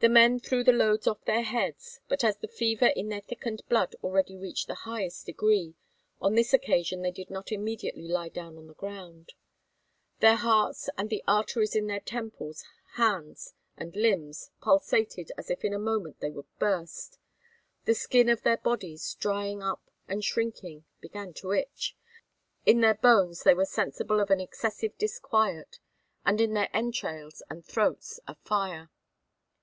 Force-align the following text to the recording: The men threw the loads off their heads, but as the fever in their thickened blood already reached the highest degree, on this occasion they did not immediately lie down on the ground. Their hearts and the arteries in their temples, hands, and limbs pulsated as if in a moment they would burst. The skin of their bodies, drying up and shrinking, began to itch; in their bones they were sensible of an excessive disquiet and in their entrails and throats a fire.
The 0.00 0.08
men 0.08 0.40
threw 0.40 0.64
the 0.64 0.72
loads 0.72 1.06
off 1.06 1.24
their 1.26 1.44
heads, 1.44 2.00
but 2.08 2.24
as 2.24 2.36
the 2.38 2.48
fever 2.48 2.86
in 2.86 3.08
their 3.08 3.20
thickened 3.20 3.62
blood 3.68 3.94
already 4.02 4.36
reached 4.36 4.66
the 4.66 4.74
highest 4.82 5.26
degree, 5.26 5.76
on 6.20 6.34
this 6.34 6.52
occasion 6.52 7.02
they 7.02 7.12
did 7.12 7.30
not 7.30 7.52
immediately 7.52 8.08
lie 8.08 8.28
down 8.28 8.58
on 8.58 8.66
the 8.66 8.74
ground. 8.74 9.34
Their 10.18 10.34
hearts 10.34 10.90
and 10.98 11.08
the 11.08 11.22
arteries 11.28 11.76
in 11.76 11.86
their 11.86 12.00
temples, 12.00 12.64
hands, 12.94 13.54
and 13.76 13.94
limbs 13.94 14.50
pulsated 14.60 15.30
as 15.38 15.50
if 15.50 15.64
in 15.64 15.72
a 15.72 15.78
moment 15.78 16.18
they 16.18 16.30
would 16.30 16.48
burst. 16.58 17.20
The 17.84 17.94
skin 17.94 18.28
of 18.28 18.42
their 18.42 18.56
bodies, 18.56 19.14
drying 19.20 19.62
up 19.62 19.88
and 20.08 20.24
shrinking, 20.24 20.84
began 21.00 21.32
to 21.34 21.52
itch; 21.52 21.96
in 22.66 22.80
their 22.80 22.94
bones 22.96 23.44
they 23.44 23.54
were 23.54 23.66
sensible 23.66 24.18
of 24.18 24.32
an 24.32 24.40
excessive 24.40 24.98
disquiet 24.98 25.78
and 26.26 26.40
in 26.40 26.54
their 26.54 26.74
entrails 26.76 27.40
and 27.48 27.64
throats 27.64 28.18
a 28.26 28.34
fire. 28.34 28.90